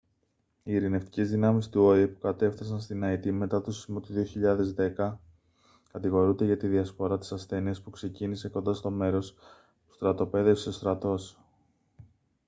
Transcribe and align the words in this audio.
οι 0.63 0.73
ειρηνευτικές 0.73 1.29
δυνάμεις 1.29 1.69
του 1.69 1.81
οηε 1.81 2.07
που 2.07 2.19
κατέφθασαν 2.19 2.81
στην 2.81 3.03
αϊτή 3.03 3.31
μετά 3.31 3.61
τον 3.61 3.73
σεισμό 3.73 3.99
του 3.99 4.13
2010 4.97 5.13
κατηγορούνται 5.91 6.45
για 6.45 6.57
τη 6.57 6.67
διασπορά 6.67 7.17
της 7.17 7.31
ασθένειας 7.31 7.81
που 7.81 7.89
ξεκίνησε 7.89 8.49
κοντά 8.49 8.73
στο 8.73 8.89
μέρος 8.89 9.33
που 9.87 9.93
στρατοπέδευσε 9.93 10.69
ο 10.69 10.71
στρατός 10.71 11.37